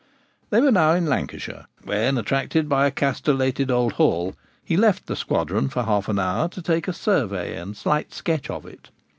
[0.49, 5.15] They were now in Lancashire, when, attracted by a castellated old hall, he left the
[5.15, 8.89] squadron for half an hour to take a survey and slight sketch of it.